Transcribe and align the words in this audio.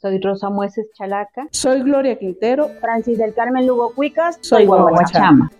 Soy 0.00 0.20
Rosa 0.20 0.50
Mueces 0.50 0.86
Chalaca. 0.92 1.48
Soy 1.52 1.82
Gloria 1.82 2.18
Quintero. 2.18 2.68
Francis 2.80 3.16
del 3.18 3.32
Carmen 3.32 3.66
Lugo 3.66 3.94
Cuicas. 3.94 4.38
Soy 4.42 4.66
Guaguachama. 4.66 5.50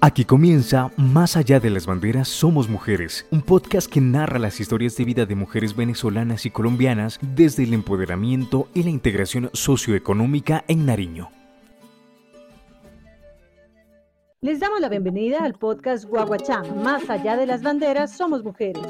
Aquí 0.00 0.24
comienza 0.24 0.90
Más 0.96 1.36
allá 1.36 1.60
de 1.60 1.70
las 1.70 1.86
banderas 1.86 2.28
somos 2.28 2.68
mujeres, 2.68 3.26
un 3.30 3.42
podcast 3.42 3.90
que 3.90 4.00
narra 4.00 4.38
las 4.38 4.60
historias 4.60 4.96
de 4.96 5.04
vida 5.04 5.26
de 5.26 5.34
mujeres 5.34 5.76
venezolanas 5.76 6.46
y 6.46 6.50
colombianas 6.50 7.18
desde 7.22 7.64
el 7.64 7.72
empoderamiento 7.74 8.68
y 8.74 8.82
la 8.82 8.90
integración 8.90 9.50
socioeconómica 9.52 10.64
en 10.68 10.86
Nariño. 10.86 11.30
Les 14.40 14.58
damos 14.58 14.80
la 14.80 14.88
bienvenida 14.88 15.38
al 15.44 15.54
podcast 15.54 16.04
Guaguachama. 16.04 16.74
Más 16.82 17.08
allá 17.10 17.36
de 17.36 17.46
las 17.46 17.62
banderas 17.62 18.16
somos 18.16 18.42
mujeres 18.42 18.82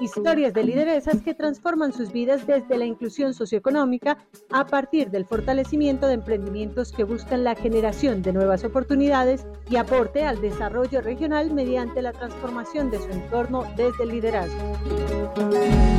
Historias 0.00 0.52
de 0.54 0.64
lideresas 0.64 1.22
que 1.22 1.34
transforman 1.34 1.92
sus 1.92 2.12
vidas 2.12 2.46
desde 2.46 2.78
la 2.78 2.84
inclusión 2.84 3.34
socioeconómica 3.34 4.18
a 4.50 4.66
partir 4.66 5.10
del 5.10 5.24
fortalecimiento 5.24 6.06
de 6.06 6.14
emprendimientos 6.14 6.92
que 6.92 7.04
buscan 7.04 7.44
la 7.44 7.54
generación 7.54 8.22
de 8.22 8.32
nuevas 8.32 8.64
oportunidades 8.64 9.46
y 9.70 9.76
aporte 9.76 10.24
al 10.24 10.40
desarrollo 10.40 11.00
regional 11.00 11.52
mediante 11.52 12.02
la 12.02 12.12
transformación 12.12 12.90
de 12.90 12.98
su 12.98 13.10
entorno 13.10 13.64
desde 13.76 14.04
el 14.04 14.10
liderazgo. 14.10 15.93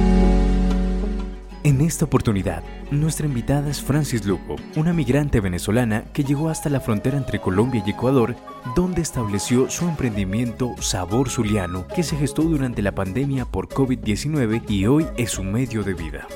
En 1.65 1.81
esta 1.81 2.05
oportunidad, 2.05 2.61
nuestra 2.91 3.25
invitada 3.25 3.71
es 3.71 3.81
Francis 3.81 4.23
Lugo, 4.23 4.55
una 4.75 4.93
migrante 4.93 5.39
venezolana 5.39 6.03
que 6.13 6.23
llegó 6.23 6.49
hasta 6.49 6.69
la 6.69 6.79
frontera 6.79 7.17
entre 7.17 7.41
Colombia 7.41 7.81
y 7.83 7.89
Ecuador, 7.89 8.35
donde 8.75 9.01
estableció 9.01 9.67
su 9.71 9.85
emprendimiento 9.85 10.75
Sabor 10.79 11.27
Zuliano, 11.27 11.87
que 11.87 12.03
se 12.03 12.17
gestó 12.17 12.43
durante 12.43 12.83
la 12.83 12.91
pandemia 12.91 13.45
por 13.45 13.67
COVID-19 13.67 14.61
y 14.69 14.85
hoy 14.85 15.07
es 15.17 15.31
su 15.31 15.43
medio 15.43 15.81
de 15.81 15.95
vida. 15.95 16.27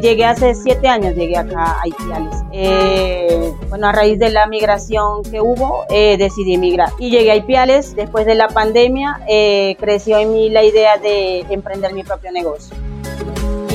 Llegué 0.00 0.24
hace 0.24 0.54
siete 0.54 0.86
años, 0.86 1.16
llegué 1.16 1.36
acá 1.36 1.80
a 1.82 1.88
Ipiales. 1.88 2.43
Eh, 2.56 3.52
bueno, 3.68 3.88
a 3.88 3.92
raíz 3.92 4.16
de 4.16 4.30
la 4.30 4.46
migración 4.46 5.24
que 5.24 5.40
hubo, 5.40 5.86
eh, 5.88 6.16
decidí 6.16 6.54
emigrar. 6.54 6.90
Y 7.00 7.10
llegué 7.10 7.32
a 7.32 7.36
Ipiales, 7.36 7.96
después 7.96 8.26
de 8.26 8.36
la 8.36 8.46
pandemia, 8.46 9.20
eh, 9.28 9.76
creció 9.80 10.18
en 10.18 10.32
mí 10.32 10.50
la 10.50 10.62
idea 10.62 10.96
de 10.98 11.40
emprender 11.50 11.92
mi 11.92 12.04
propio 12.04 12.30
negocio. 12.30 12.76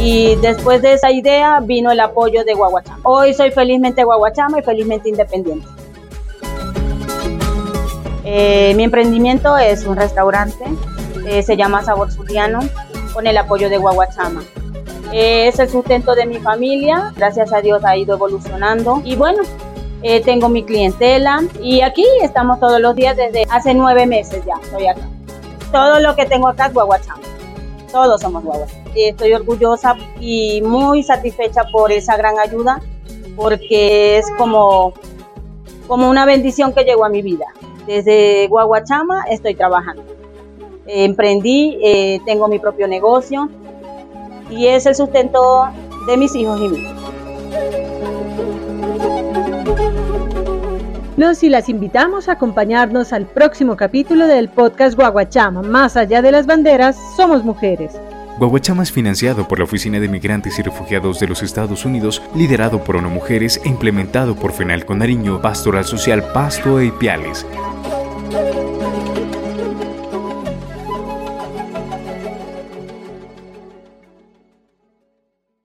Y 0.02 0.38
después 0.38 0.81
de 0.81 0.94
esa 0.94 1.11
idea 1.11 1.59
vino 1.59 1.91
el 1.91 1.99
apoyo 1.99 2.45
de 2.45 2.53
Guaguachama. 2.53 3.02
Hoy 3.03 3.33
soy 3.33 3.52
felizmente 3.52 4.05
Guaguachama 4.05 4.59
y 4.59 4.63
felizmente 4.63 5.09
independiente. 5.09 5.67
mi 8.23 8.83
emprendimiento 8.83 9.58
es 9.58 9.86
un 9.86 9.97
restaurante, 9.97 10.64
se 11.41 11.58
llama 11.58 11.83
Sabor 11.83 12.14
Zuliano, 12.14 12.61
con 13.14 13.27
el 13.27 13.38
apoyo 13.38 13.69
de 13.69 13.77
Guaguachama 13.77 14.41
es 15.11 15.59
el 15.59 15.69
sustento 15.69 16.15
de 16.15 16.25
mi 16.25 16.39
familia, 16.39 17.13
gracias 17.15 17.52
a 17.53 17.61
Dios 17.61 17.83
ha 17.83 17.97
ido 17.97 18.15
evolucionando 18.15 19.02
y 19.03 19.15
bueno, 19.15 19.43
eh, 20.02 20.21
tengo 20.21 20.49
mi 20.49 20.63
clientela 20.63 21.43
y 21.61 21.81
aquí 21.81 22.05
estamos 22.21 22.59
todos 22.59 22.79
los 22.79 22.95
días 22.95 23.17
desde 23.17 23.45
hace 23.49 23.73
nueve 23.73 24.05
meses 24.05 24.43
ya, 24.45 24.53
estoy 24.61 24.87
acá. 24.87 25.07
Todo 25.71 25.99
lo 25.99 26.15
que 26.15 26.25
tengo 26.25 26.47
acá 26.47 26.67
es 26.67 26.73
guaguachama, 26.73 27.21
todos 27.91 28.21
somos 28.21 28.43
guaguachama. 28.43 28.80
Estoy 28.95 29.33
orgullosa 29.33 29.95
y 30.19 30.61
muy 30.61 31.03
satisfecha 31.03 31.63
por 31.71 31.91
esa 31.91 32.17
gran 32.17 32.39
ayuda 32.39 32.81
porque 33.35 34.17
es 34.17 34.25
como, 34.37 34.93
como 35.87 36.09
una 36.09 36.25
bendición 36.25 36.73
que 36.73 36.83
llegó 36.83 37.05
a 37.05 37.09
mi 37.09 37.21
vida. 37.21 37.45
Desde 37.87 38.47
Guaguachama 38.47 39.23
estoy 39.30 39.55
trabajando. 39.55 40.03
emprendí, 40.85 41.77
eh, 41.81 42.19
tengo 42.25 42.47
mi 42.47 42.59
propio 42.59 42.87
negocio, 42.87 43.49
y 44.50 44.67
es 44.67 44.86
el 44.86 44.95
sustento 44.95 45.69
de 46.08 46.17
mis 46.17 46.36
hijos 46.36 46.59
y 46.59 46.69
míos. 46.69 46.95
Los 51.19 51.44
y 51.44 51.50
las 51.50 51.67
invitamos 51.67 52.30
a 52.30 52.33
acompañarnos 52.33 53.11
al 53.11 53.26
próximo 53.26 53.76
capítulo 53.76 54.26
del 54.26 54.48
podcast 54.48 54.95
Guaguachama. 54.95 55.61
Más 55.61 55.98
allá 55.98 56.21
de 56.21 56.32
las 56.32 56.45
banderas, 56.45 56.98
somos 57.17 57.43
mujeres. 57.43 57.99
Guaguachama 58.37 58.83
es 58.83 58.92
financiado 58.93 59.45
por 59.45 59.58
la 59.60 59.65
Oficina 59.65 59.99
de 59.99 60.08
Migrantes 60.08 60.58
y 60.58 60.61
Refugiados 60.61 61.20
de 61.20 61.27
los 61.27 61.43
Estados 61.43 61.83
Unidos, 61.83 62.21
liderado 62.33 62.86
por 62.86 62.95
ONU 62.95 63.10
Mujeres 63.10 63.60
e 63.66 63.67
implementado 63.67 64.33
por 64.33 64.54
FENAL 64.54 64.86
Con 64.86 64.99
Nariño, 64.99 65.42
Pastoral 65.42 65.83
Social 65.83 66.23
Pasto 66.31 66.80
e 66.80 66.86
Ipiales. 66.86 67.45